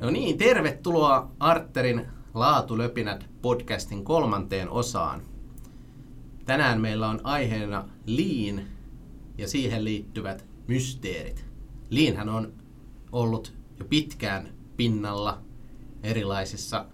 [0.00, 5.22] No niin, tervetuloa Arterin Laatulöpinät podcastin kolmanteen osaan.
[6.46, 8.68] Tänään meillä on aiheena liin
[9.38, 11.44] ja siihen liittyvät mysteerit.
[11.90, 12.52] Liinhän on
[13.12, 15.40] ollut jo pitkään pinnalla
[16.02, 16.86] erilaisissa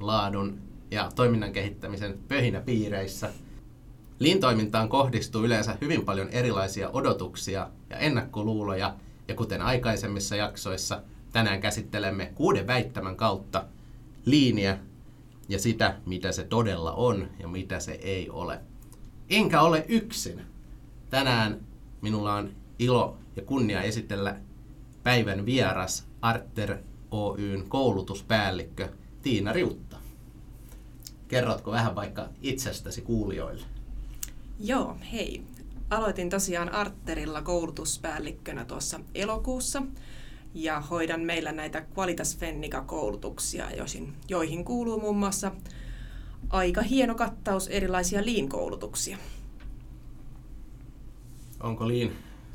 [0.00, 0.58] laadun
[0.90, 3.32] ja toiminnan kehittämisen pöhinäpiireissä.
[4.18, 8.94] Liin-toimintaan kohdistuu yleensä hyvin paljon erilaisia odotuksia ja ennakkoluuloja,
[9.28, 13.64] ja kuten aikaisemmissa jaksoissa, tänään käsittelemme kuuden väittämän kautta
[14.24, 14.78] liiniä
[15.48, 18.60] ja sitä, mitä se todella on ja mitä se ei ole.
[19.30, 20.40] Enkä ole yksin.
[21.10, 21.60] Tänään
[22.00, 24.36] minulla on ilo ja kunnia esitellä
[25.02, 26.78] päivän vieras Arter
[27.10, 28.88] Oyn koulutuspäällikkö
[29.22, 29.96] Tiina Riutta.
[31.28, 33.66] Kerrotko vähän vaikka itsestäsi kuulijoille?
[34.60, 35.42] Joo, hei.
[35.90, 39.82] Aloitin tosiaan Arterilla koulutuspäällikkönä tuossa elokuussa
[40.54, 43.66] ja hoidan meillä näitä Qualitas Fennica-koulutuksia,
[44.28, 45.52] joihin, kuuluu muun muassa
[46.50, 49.18] aika hieno kattaus erilaisia Lean-koulutuksia.
[51.60, 52.10] Onko Lean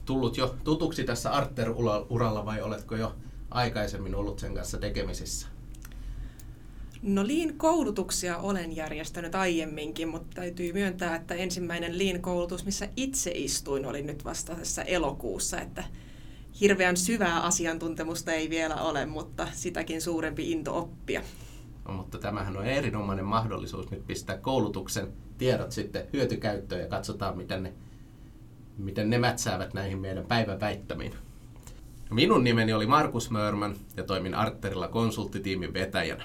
[0.06, 3.16] tullut jo tutuksi tässä Arter-uralla vai oletko jo
[3.52, 5.48] aikaisemmin ollut sen kanssa tekemisissä?
[7.02, 14.02] No Lean-koulutuksia olen järjestänyt aiemminkin, mutta täytyy myöntää, että ensimmäinen Lean-koulutus, missä itse istuin, oli
[14.02, 15.84] nyt vasta tässä elokuussa, että
[16.62, 21.22] hirveän syvää asiantuntemusta ei vielä ole, mutta sitäkin suurempi into oppia.
[21.88, 27.64] No, mutta tämähän on erinomainen mahdollisuus nyt pistää koulutuksen tiedot sitten hyötykäyttöön ja katsotaan, miten
[27.64, 27.74] ne,
[28.78, 31.14] miten ne mätsäävät näihin meidän päiväväittämiin.
[32.10, 36.24] Minun nimeni oli Markus Mörmän ja toimin Arterilla konsulttitiimin vetäjänä.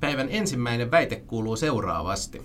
[0.00, 2.42] Päivän ensimmäinen väite kuuluu seuraavasti.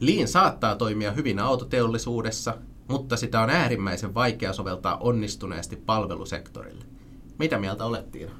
[0.00, 2.58] Liin saattaa toimia hyvin autoteollisuudessa,
[2.92, 6.84] mutta sitä on äärimmäisen vaikea soveltaa onnistuneesti palvelusektorille.
[7.38, 8.32] Mitä mieltä olet, Tiina?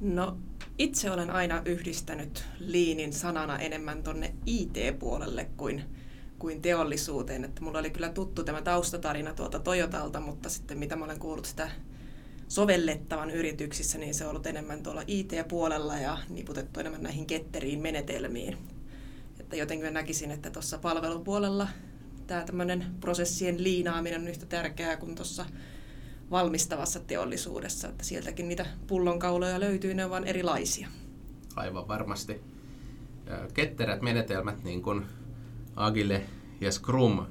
[0.00, 0.36] No,
[0.78, 5.84] itse olen aina yhdistänyt liinin sanana enemmän tonne IT-puolelle kuin,
[6.38, 7.44] kuin teollisuuteen.
[7.44, 11.44] Että mulla oli kyllä tuttu tämä taustatarina tuolta Toyotalta, mutta sitten mitä mä olen kuullut
[11.44, 11.70] sitä
[12.48, 18.58] sovellettavan yrityksissä, niin se on ollut enemmän tuolla IT-puolella ja niputettu enemmän näihin ketteriin menetelmiin.
[19.40, 21.68] Että jotenkin mä näkisin, että tuossa palvelupuolella
[22.30, 25.46] tämä tämmöinen prosessien liinaaminen on yhtä tärkeää kuin tuossa
[26.30, 30.88] valmistavassa teollisuudessa, että sieltäkin niitä pullonkauloja löytyy, ne ovat erilaisia.
[31.56, 32.40] Aivan varmasti.
[33.54, 35.06] Ketterät menetelmät, niin kuin
[35.76, 36.22] Agile
[36.60, 37.26] ja Scrum,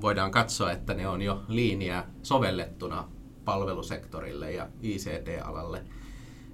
[0.00, 3.08] voidaan katsoa, että ne on jo liiniä sovellettuna
[3.44, 5.82] palvelusektorille ja ICT-alalle.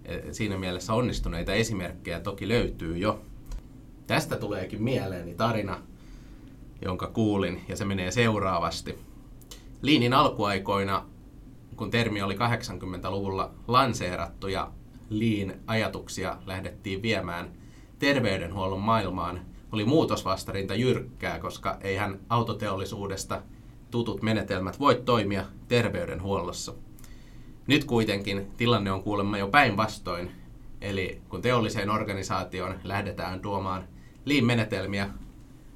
[0.05, 3.23] E, siinä mielessä onnistuneita esimerkkejä toki löytyy jo.
[4.07, 5.90] Tästä tuleekin mieleeni tarina,
[6.83, 8.99] jonka kuulin, ja se menee seuraavasti.
[9.83, 11.07] Liinin alkuaikoina,
[11.77, 14.71] kun termi oli 80-luvulla lanseerattu ja
[15.11, 17.53] liin ajatuksia lähdettiin viemään
[17.99, 19.41] terveydenhuollon maailmaan,
[19.73, 23.43] oli muutosvastarinta jyrkkää, koska eihän autoteollisuudesta
[23.91, 26.75] tutut menetelmät voi toimia terveydenhuollossa.
[27.67, 30.31] Nyt kuitenkin tilanne on kuulemma jo päinvastoin,
[30.81, 33.85] eli kun teolliseen organisaatioon lähdetään tuomaan
[34.25, 35.09] liin-menetelmiä,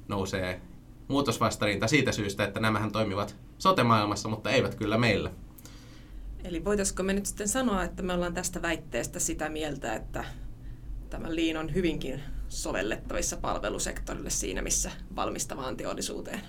[0.07, 0.61] nousee
[1.07, 5.31] muutosvastarinta siitä syystä, että nämähän toimivat sote-maailmassa, mutta eivät kyllä meillä.
[6.43, 10.25] Eli voitaisiko me nyt sitten sanoa, että me ollaan tästä väitteestä sitä mieltä, että
[11.09, 16.41] tämä liin on hyvinkin sovellettavissa palvelusektorille siinä, missä valmistavaan teollisuuteen?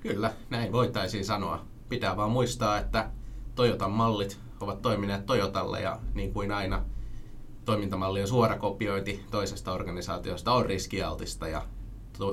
[0.00, 1.64] Kyllä, näin voitaisiin sanoa.
[1.88, 3.10] Pitää vaan muistaa, että
[3.54, 6.84] Toyotan mallit ovat toimineet Toyotalle ja niin kuin aina
[7.64, 11.62] toimintamallien suora kopiointi toisesta organisaatiosta on riskialtista ja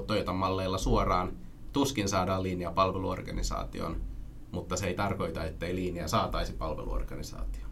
[0.07, 1.31] Toyotan malleilla suoraan
[1.73, 3.95] tuskin saadaan linja palveluorganisaation,
[4.51, 7.65] mutta se ei tarkoita, ettei linja saataisi palveluorganisaatio.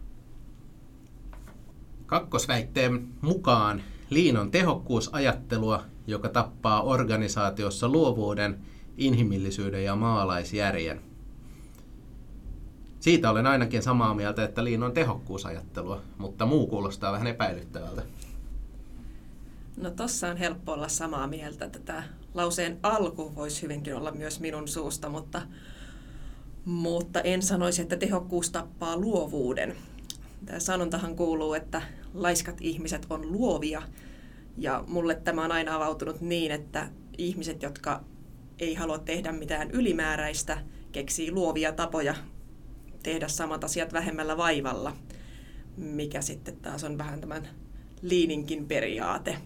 [2.06, 8.58] Kakkosväitteen mukaan liin on tehokkuusajattelua, joka tappaa organisaatiossa luovuuden,
[8.96, 11.00] inhimillisyyden ja maalaisjärjen.
[13.00, 18.02] Siitä olen ainakin samaa mieltä, että liin on tehokkuusajattelua, mutta muu kuulostaa vähän epäilyttävältä.
[19.76, 22.02] No tossa on helppo olla samaa mieltä, että tämä
[22.34, 25.42] lauseen alku voisi hyvinkin olla myös minun suusta, mutta,
[26.64, 29.76] mutta en sanoisi, että tehokkuus tappaa luovuuden.
[30.46, 31.82] Tämä sanontahan kuuluu, että
[32.14, 33.82] laiskat ihmiset on luovia,
[34.58, 36.88] ja mulle tämä on aina avautunut niin, että
[37.18, 38.04] ihmiset, jotka
[38.58, 40.58] ei halua tehdä mitään ylimääräistä,
[40.92, 42.14] keksii luovia tapoja
[43.02, 44.96] tehdä samat asiat vähemmällä vaivalla,
[45.76, 47.48] mikä sitten taas on vähän tämän
[48.02, 49.36] liininkin periaate.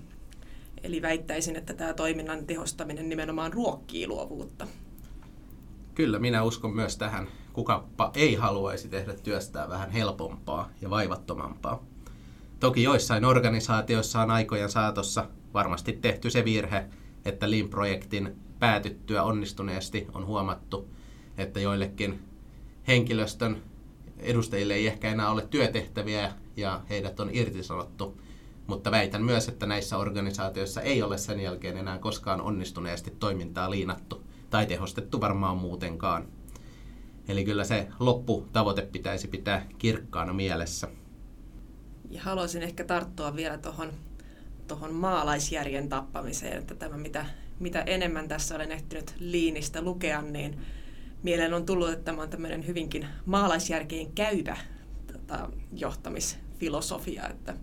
[0.83, 4.67] Eli väittäisin, että tämä toiminnan tehostaminen nimenomaan ruokkii luovuutta.
[5.95, 7.29] Kyllä, minä uskon myös tähän.
[7.53, 11.83] kukappa ei haluaisi tehdä työstään vähän helpompaa ja vaivattomampaa.
[12.61, 16.85] Toki joissain organisaatioissa on aikojen saatossa varmasti tehty se virhe,
[17.25, 20.89] että Lean-projektin päätyttyä onnistuneesti on huomattu,
[21.39, 22.23] että joillekin
[22.89, 23.63] henkilöstön
[24.19, 28.21] edustajille ei ehkä enää ole työtehtäviä ja heidät on irtisanottu.
[28.69, 34.25] Mutta väitän myös, että näissä organisaatioissa ei ole sen jälkeen enää koskaan onnistuneesti toimintaa liinattu
[34.51, 36.29] tai tehostettu varmaan muutenkaan.
[37.29, 40.89] Eli kyllä se lopputavoite pitäisi pitää kirkkaana mielessä.
[42.11, 43.93] Ja haluaisin ehkä tarttua vielä tuohon
[44.67, 47.27] tohon maalaisjärjen tappamiseen, että tämä mitä,
[47.61, 50.59] mitä enemmän tässä olen ehtinyt liinistä lukea, niin
[51.23, 54.57] mieleen on tullut, että tämä on tämmöinen hyvinkin maalaisjärkeen käyvä
[55.13, 57.55] tota, johtamisfilosofia, että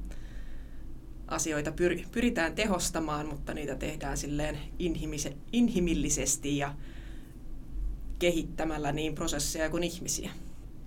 [1.28, 4.60] asioita pyr, pyritään tehostamaan, mutta niitä tehdään silleen
[5.52, 6.74] inhimillisesti ja
[8.20, 10.32] kehittämällä niin prosesseja kuin ihmisiä.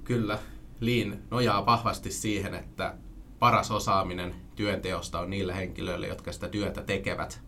[0.05, 0.39] Kyllä.
[0.81, 2.95] Lean nojaa vahvasti siihen, että
[3.39, 7.41] paras osaaminen työnteosta on niillä henkilöillä, jotka sitä työtä tekevät.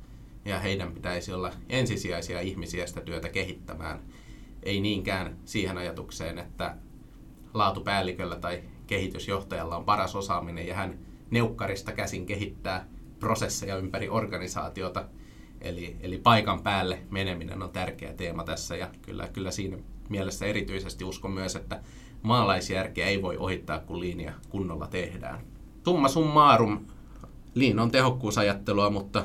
[0.45, 4.01] Ja heidän pitäisi olla ensisijaisia ihmisiä sitä työtä kehittämään.
[4.63, 6.77] Ei niinkään siihen ajatukseen, että
[7.55, 10.99] laatupäälliköllä tai kehitysjohtajalla on paras osaaminen ja hän
[11.31, 12.87] neukkarista käsin kehittää
[13.19, 15.05] prosesseja ympäri organisaatiota.
[15.61, 19.79] Eli, eli paikan päälle meneminen on tärkeä teema tässä ja kyllä, kyllä siinä
[20.09, 21.82] mielessä erityisesti uskon myös, että
[22.23, 25.41] maalaisjärkeä ei voi ohittaa, kun linja kunnolla tehdään.
[25.85, 26.87] Summa summarum,
[27.55, 29.25] liin on tehokkuusajattelua, mutta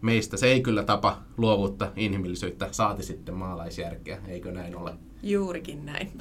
[0.00, 4.94] meistä se ei kyllä tapa luovuutta, inhimillisyyttä, saati sitten maalaisjärkeä, eikö näin ole?
[5.22, 6.12] Juurikin näin.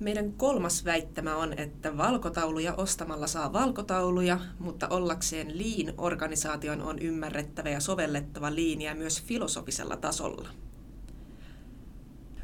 [0.00, 7.80] Meidän kolmas väittämä on, että valkotauluja ostamalla saa valkotauluja, mutta ollakseen Lean-organisaation on ymmärrettävä ja
[7.80, 10.48] sovellettava liiniä myös filosofisella tasolla.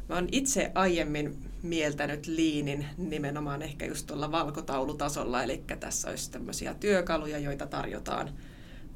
[0.09, 6.73] Mä oon itse aiemmin mieltänyt liinin nimenomaan ehkä just tuolla valkotaulutasolla, eli tässä olisi tämmöisiä
[6.73, 8.29] työkaluja, joita tarjotaan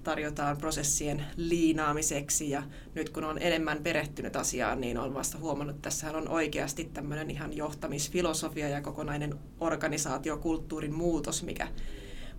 [0.04, 2.64] tarjotaan prosessien liinaamiseksi ja
[2.96, 7.32] nyt kun on enemmän perehtynyt asiaan, niin on vasta huomannut, että tässähän on oikeasti tämmöinen
[7.32, 11.68] ihan johtamisfilosofia ja kokonainen organisaatiokulttuurin muutos, mikä,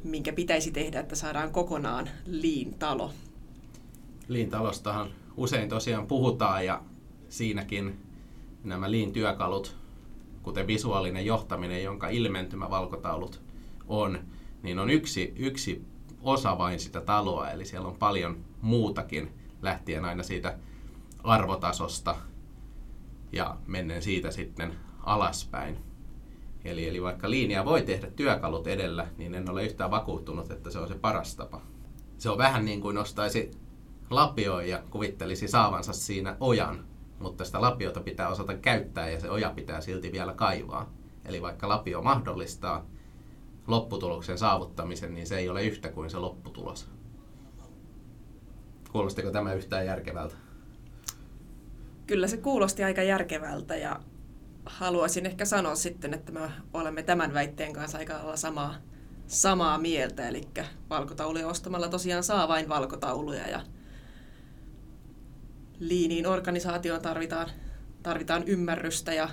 [0.04, 3.12] minkä pitäisi tehdä, että saadaan kokonaan liintalo.
[4.28, 6.82] Liintalostahan usein tosiaan puhutaan ja
[7.28, 7.98] siinäkin
[8.64, 9.76] nämä liin-työkalut,
[10.42, 13.40] kuten visuaalinen johtaminen, jonka ilmentymä valkotaulut
[13.88, 14.18] on,
[14.62, 15.91] niin on yksi, yksi
[16.22, 20.58] osa vain sitä taloa, eli siellä on paljon muutakin, lähtien aina siitä
[21.24, 22.16] arvotasosta
[23.32, 25.78] ja mennen siitä sitten alaspäin.
[26.64, 30.78] Eli, eli vaikka linja voi tehdä työkalut edellä, niin en ole yhtään vakuuttunut, että se
[30.78, 31.60] on se paras tapa.
[32.18, 33.50] Se on vähän niin kuin nostaisi
[34.10, 36.84] lapioon ja kuvittelisi saavansa siinä ojan,
[37.18, 40.92] mutta sitä lapiota pitää osata käyttää ja se oja pitää silti vielä kaivaa.
[41.24, 42.86] Eli vaikka lapio mahdollistaa
[43.66, 46.88] lopputuloksen saavuttamisen, niin se ei ole yhtä kuin se lopputulos.
[48.92, 50.34] Kuulostiko tämä yhtään järkevältä?
[52.06, 54.00] Kyllä se kuulosti aika järkevältä ja
[54.66, 56.40] haluaisin ehkä sanoa sitten, että me
[56.74, 58.74] olemme tämän väitteen kanssa aika lailla samaa,
[59.26, 60.28] samaa mieltä.
[60.28, 60.48] Eli
[60.90, 63.60] valkotauluja ostamalla tosiaan saa vain valkotauluja ja
[65.78, 67.50] liiniin organisaatioon tarvitaan,
[68.02, 69.28] tarvitaan ymmärrystä ja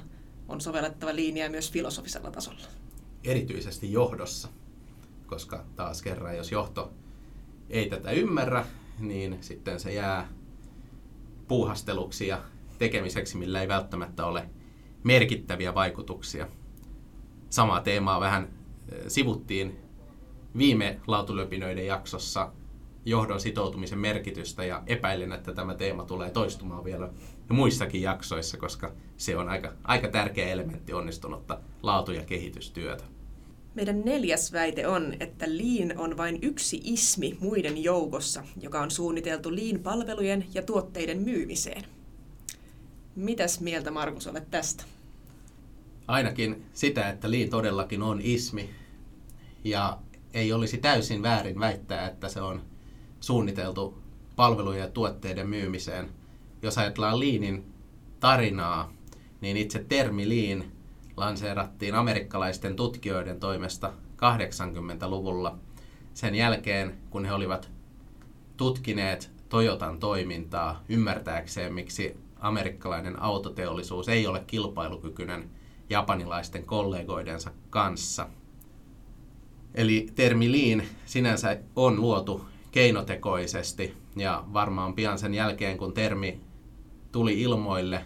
[0.47, 2.78] on sovellettava liiniä myös filosofisella tasolla
[3.23, 4.49] erityisesti johdossa,
[5.27, 6.93] koska taas kerran, jos johto
[7.69, 8.65] ei tätä ymmärrä,
[8.99, 10.27] niin sitten se jää
[11.47, 12.41] puuhasteluksi ja
[12.79, 14.49] tekemiseksi, millä ei välttämättä ole
[15.03, 16.47] merkittäviä vaikutuksia.
[17.49, 18.49] Samaa teemaa vähän
[19.07, 19.79] sivuttiin
[20.57, 22.51] viime lautulöpinöiden jaksossa
[23.05, 27.09] johdon sitoutumisen merkitystä ja epäilen, että tämä teema tulee toistumaan vielä
[27.49, 33.03] muissakin jaksoissa, koska se on aika, aika tärkeä elementti onnistunutta laatu- ja kehitystyötä.
[33.75, 39.51] Meidän neljäs väite on, että Lean on vain yksi ismi muiden joukossa, joka on suunniteltu
[39.51, 41.83] Lean-palvelujen ja tuotteiden myymiseen.
[43.15, 44.83] Mitäs mieltä Markus olet tästä?
[46.07, 48.69] Ainakin sitä, että Lean todellakin on ismi
[49.63, 49.99] ja
[50.33, 52.61] ei olisi täysin väärin väittää, että se on
[53.19, 53.97] suunniteltu
[54.35, 56.09] palvelujen ja tuotteiden myymiseen.
[56.61, 57.65] Jos ajatellaan Leanin
[58.19, 58.93] tarinaa,
[59.41, 60.63] niin itse termi Lean
[61.19, 65.57] lanseerattiin amerikkalaisten tutkijoiden toimesta 80-luvulla
[66.13, 67.71] sen jälkeen, kun he olivat
[68.57, 75.49] tutkineet Toyotan toimintaa ymmärtääkseen, miksi amerikkalainen autoteollisuus ei ole kilpailukykyinen
[75.89, 78.29] japanilaisten kollegoidensa kanssa.
[79.75, 86.41] Eli termi lean sinänsä on luotu keinotekoisesti ja varmaan pian sen jälkeen, kun termi
[87.11, 88.05] tuli ilmoille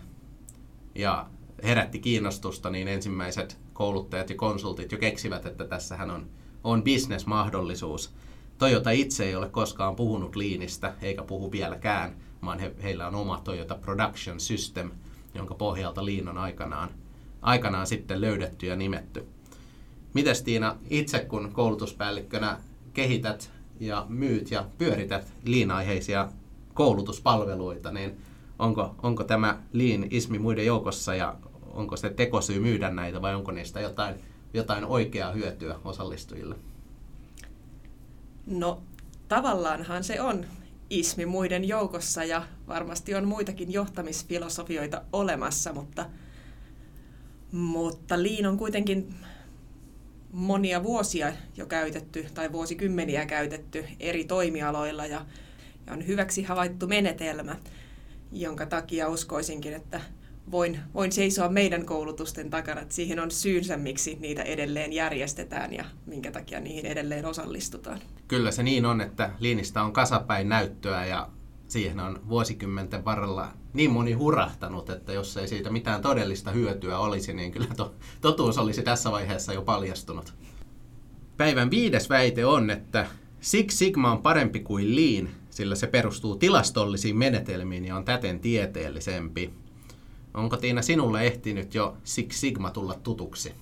[0.95, 1.27] ja
[1.63, 6.29] herätti kiinnostusta, niin ensimmäiset kouluttajat ja konsultit jo keksivät, että tässähän on,
[6.63, 8.13] on bisnesmahdollisuus.
[8.57, 12.15] Toyota itse ei ole koskaan puhunut liinistä, eikä puhu vieläkään,
[12.45, 14.91] vaan he, heillä on oma Toyota Production System,
[15.33, 16.89] jonka pohjalta liin on aikanaan,
[17.41, 19.27] aikanaan sitten löydetty ja nimetty.
[20.13, 22.57] Mites Tiina, itse kun koulutuspäällikkönä
[22.93, 26.29] kehität ja myyt ja pyörität liinaiheisia
[26.73, 28.17] koulutuspalveluita, niin
[28.59, 31.35] onko, onko tämä liin ismi muiden joukossa ja
[31.73, 34.15] onko se tekosyy myydä näitä vai onko niistä jotain,
[34.53, 36.55] jotain oikeaa hyötyä osallistujille?
[38.45, 38.83] No
[39.27, 40.45] tavallaanhan se on
[40.89, 46.05] ismi muiden joukossa ja varmasti on muitakin johtamisfilosofioita olemassa, mutta,
[47.51, 49.15] mutta liin on kuitenkin
[50.31, 55.25] monia vuosia jo käytetty tai vuosikymmeniä käytetty eri toimialoilla ja,
[55.87, 57.55] ja on hyväksi havaittu menetelmä,
[58.31, 60.01] jonka takia uskoisinkin, että
[60.51, 65.85] voin, voin seisoa meidän koulutusten takana, että siihen on syynsä, miksi niitä edelleen järjestetään ja
[66.05, 67.99] minkä takia niihin edelleen osallistutaan.
[68.27, 71.29] Kyllä se niin on, että liinistä on kasapäin näyttöä ja
[71.67, 77.33] siihen on vuosikymmenten varrella niin moni hurahtanut, että jos ei siitä mitään todellista hyötyä olisi,
[77.33, 80.33] niin kyllä to, totuus olisi tässä vaiheessa jo paljastunut.
[81.37, 83.07] Päivän viides väite on, että
[83.41, 89.53] Six Sigma on parempi kuin Lean, sillä se perustuu tilastollisiin menetelmiin ja on täten tieteellisempi.
[90.33, 93.53] Onko Tiina sinulle ehtinyt jo Six Sigma tulla tutuksi?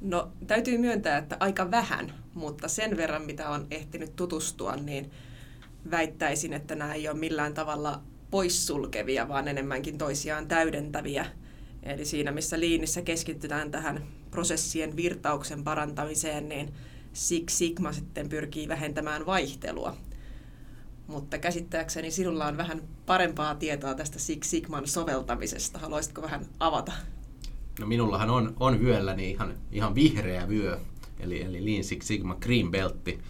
[0.00, 5.10] No täytyy myöntää, että aika vähän, mutta sen verran mitä on ehtinyt tutustua, niin
[5.90, 11.26] väittäisin, että nämä ei ole millään tavalla poissulkevia, vaan enemmänkin toisiaan täydentäviä.
[11.82, 16.74] Eli siinä, missä liinissä keskitytään tähän prosessien virtauksen parantamiseen, niin
[17.12, 19.96] Six Sigma sitten pyrkii vähentämään vaihtelua.
[21.16, 25.78] Mutta käsittääkseni sinulla on vähän parempaa tietoa tästä Six Sigman soveltamisesta.
[25.78, 26.92] Haluaisitko vähän avata?
[27.80, 30.78] No minullahan on, on vyölläni ihan, ihan vihreä vyö,
[31.20, 33.20] eli, eli Lean Six Sigma Green Beltti.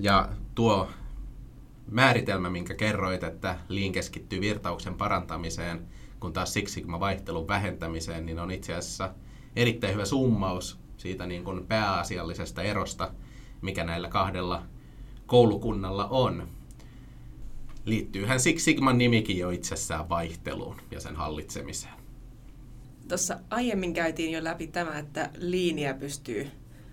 [0.00, 0.88] Ja tuo
[1.90, 5.88] määritelmä, minkä kerroit, että Lean keskittyy virtauksen parantamiseen,
[6.20, 9.14] kun taas Six Sigma vaihtelun vähentämiseen, niin on itse asiassa
[9.56, 13.10] erittäin hyvä summaus siitä niin kuin pääasiallisesta erosta,
[13.62, 14.62] mikä näillä kahdella
[15.26, 16.48] koulukunnalla on.
[17.84, 21.94] Liittyyhän Six Sigman nimikin jo itsessään vaihteluun ja sen hallitsemiseen.
[23.08, 26.50] Tuossa aiemmin käytiin jo läpi tämä, että liiniä pystyy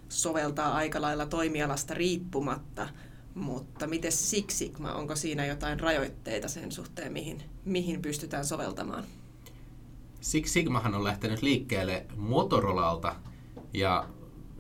[0.10, 2.90] soveltaa aika lailla toimialasta riippumatta–
[3.36, 9.04] mutta miten Six Sigma, onko siinä jotain rajoitteita sen suhteen, mihin, mihin pystytään soveltamaan?
[10.22, 13.16] Six Sigmahan on lähtenyt liikkeelle Motorolalta
[13.74, 14.10] ja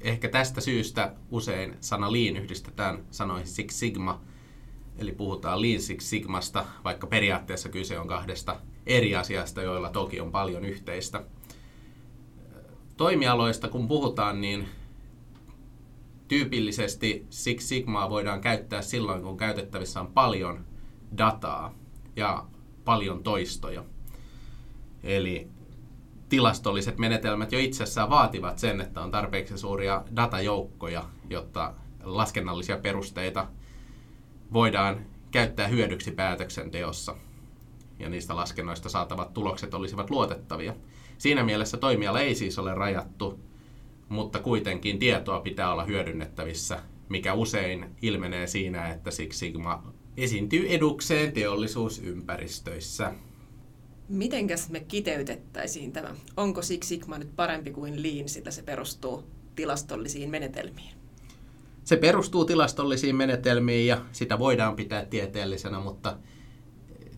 [0.01, 4.21] ehkä tästä syystä usein sana Lean yhdistetään sanoihin Six Sigma,
[5.01, 8.55] eli puhutaan Lean Six Sigmasta, vaikka periaatteessa kyse on kahdesta
[8.85, 11.23] eri asiasta, joilla toki on paljon yhteistä.
[12.97, 14.67] Toimialoista kun puhutaan, niin
[16.27, 20.65] tyypillisesti Six Sigmaa voidaan käyttää silloin, kun käytettävissä on paljon
[21.17, 21.73] dataa
[22.15, 22.45] ja
[22.85, 23.83] paljon toistoja.
[25.03, 25.47] Eli
[26.29, 33.47] tilastolliset menetelmät jo itsessään vaativat sen, että on tarpeeksi suuria datajoukkoja, jotta laskennallisia perusteita
[34.53, 37.15] voidaan käyttää hyödyksi päätöksenteossa
[37.99, 40.75] ja niistä laskennoista saatavat tulokset olisivat luotettavia.
[41.17, 43.39] Siinä mielessä toimiala ei siis ole rajattu
[44.11, 46.79] mutta kuitenkin tietoa pitää olla hyödynnettävissä,
[47.09, 53.13] mikä usein ilmenee siinä, että Six Sigma esiintyy edukseen teollisuusympäristöissä.
[54.09, 56.15] Mitenkäs me kiteytettäisiin tämä?
[56.37, 59.23] Onko Six Sigma nyt parempi kuin Lean, sillä se perustuu
[59.55, 61.00] tilastollisiin menetelmiin?
[61.91, 66.17] Se perustuu tilastollisiin menetelmiin ja sitä voidaan pitää tieteellisenä, mutta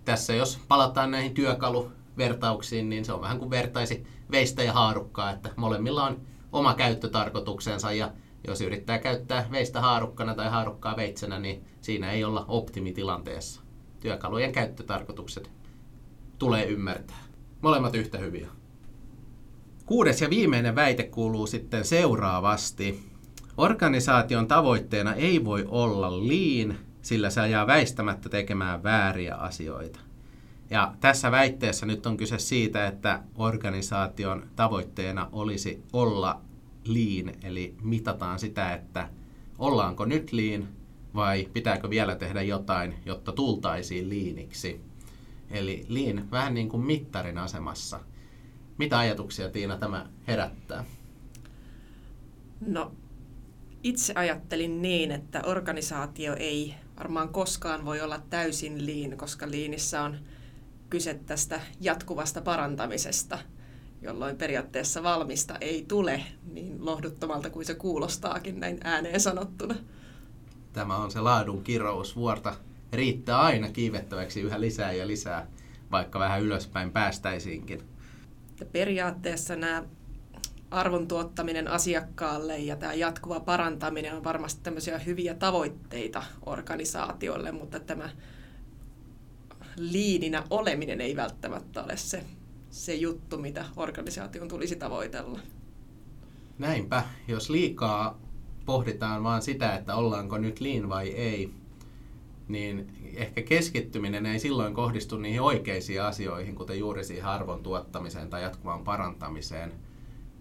[0.06, 5.50] tässä jos palataan näihin työkaluvertauksiin, niin se on vähän kuin vertaisi veistä ja haarukkaa, että
[5.56, 8.12] molemmilla on oma käyttötarkoituksensa ja
[8.48, 13.62] jos yrittää käyttää veistä haarukkana tai haarukkaa veitsenä, niin siinä ei olla optimitilanteessa.
[14.00, 15.52] Työkalujen käyttötarkoitukset
[16.38, 17.24] tulee ymmärtää.
[17.62, 18.48] Molemmat yhtä hyviä.
[19.86, 23.13] Kuudes ja viimeinen väite kuuluu sitten seuraavasti.
[23.58, 30.00] Organisaation tavoitteena ei voi olla lean, sillä se ajaa väistämättä tekemään vääriä asioita.
[30.70, 36.42] Ja tässä väitteessä nyt on kyse siitä, että organisaation tavoitteena olisi olla
[36.86, 39.10] lean, eli mitataan sitä, että
[39.60, 40.68] ollaanko nyt lean
[41.16, 44.82] vai pitääkö vielä tehdä jotain, jotta tultaisiin liiniksi.
[45.52, 48.00] Eli lean vähän niin kuin mittarin asemassa.
[48.78, 50.86] Mitä ajatuksia Tiina tämä herättää?
[52.68, 52.92] No,
[53.84, 60.18] itse ajattelin niin, että organisaatio ei varmaan koskaan voi olla täysin liin, koska liinissä on
[60.90, 63.40] kyse tästä jatkuvasta parantamisesta.
[64.02, 69.76] jolloin periaatteessa valmista ei tule niin lohduttomalta kuin se kuulostaakin näin ääneen sanottuna.
[70.74, 72.16] Tämä on se laadun kirous.
[72.16, 72.56] Vuorta
[72.94, 75.48] riittää aina kiivettäväksi yhä lisää ja lisää,
[75.92, 77.84] vaikka vähän ylöspäin päästäisiinkin.
[78.72, 79.84] Periaatteessa nämä
[80.74, 88.10] arvon tuottaminen asiakkaalle ja tämä jatkuva parantaminen on varmasti tämmöisiä hyviä tavoitteita organisaatiolle, mutta tämä
[89.78, 92.24] liininä oleminen ei välttämättä ole se,
[92.70, 95.40] se juttu, mitä organisaation tulisi tavoitella.
[96.60, 98.20] Näinpä, jos liikaa
[98.66, 101.54] pohditaan vaan sitä, että ollaanko nyt liin vai ei,
[102.48, 108.42] niin ehkä keskittyminen ei silloin kohdistu niihin oikeisiin asioihin, kuten juuri siihen arvon tuottamiseen tai
[108.42, 109.72] jatkuvaan parantamiseen,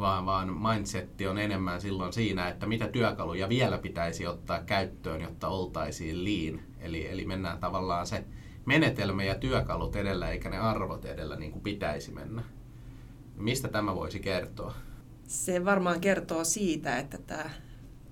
[0.02, 5.48] vaan, vaan mindsetti on enemmän silloin siinä, että mitä työkaluja vielä pitäisi ottaa käyttöön, jotta
[5.48, 6.62] oltaisiin liin.
[6.80, 8.24] Eli, eli mennään tavallaan se
[8.64, 12.42] menetelmä ja työkalut edellä, eikä ne arvot edellä niin kuin pitäisi mennä.
[13.36, 14.74] Mistä tämä voisi kertoa?
[15.26, 17.50] Se varmaan kertoo siitä, että tämä,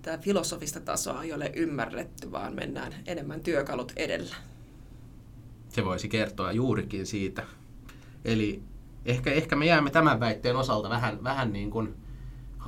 [0.03, 4.37] tämä filosofista tasoa ei ole ymmärretty, vaan mennään enemmän työkalut edellä.
[5.69, 7.43] Se voisi kertoa juurikin siitä.
[8.25, 8.63] Eli
[9.05, 11.95] ehkä, ehkä me jäämme tämän väitteen osalta vähän, vähän niin kuin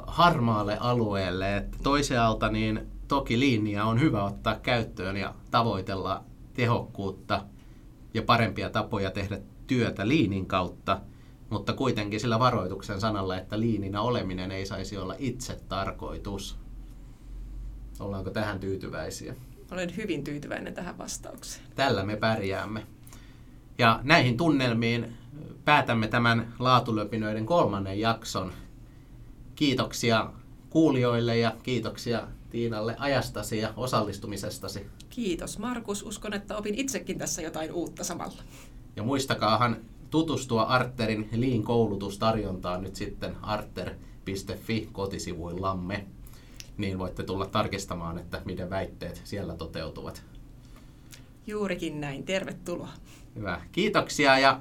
[0.07, 6.25] harmaalle alueelle, että toisaalta niin toki linja on hyvä ottaa käyttöön ja tavoitella
[6.55, 7.45] tehokkuutta
[8.15, 11.01] ja parempia tapoja tehdä työtä liinin kautta,
[11.51, 16.59] mutta kuitenkin sillä varoituksen sanalla, että liininä oleminen ei saisi olla itse tarkoitus.
[18.01, 19.35] Ollaanko tähän tyytyväisiä?
[19.73, 21.65] Olen hyvin tyytyväinen tähän vastaukseen.
[21.75, 22.87] Tällä me pärjäämme.
[23.83, 25.13] Ja näihin tunnelmiin
[25.65, 28.53] päätämme tämän laatulöpinöiden kolmannen jakson.
[29.55, 30.31] Kiitoksia
[30.71, 34.87] kuulijoille ja kiitoksia Tiinalle ajastasi ja osallistumisestasi.
[35.11, 36.03] Kiitos Markus.
[36.03, 38.43] Uskon, että opin itsekin tässä jotain uutta samalla.
[38.97, 39.77] Ja muistakaahan
[40.11, 46.07] tutustua Arterin liin koulutustarjontaan nyt sitten arter.fi kotisivuillamme.
[46.77, 50.23] Niin voitte tulla tarkistamaan, että miten väitteet siellä toteutuvat.
[51.47, 52.25] Juurikin näin.
[52.25, 52.89] Tervetuloa.
[53.37, 53.61] Hyvä.
[53.73, 54.61] Kiitoksia ja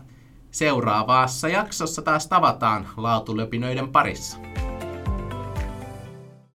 [0.52, 4.38] seuraavassa jaksossa taas tavataan laatulöpinöiden parissa.